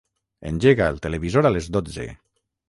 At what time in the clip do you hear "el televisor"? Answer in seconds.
0.93-1.51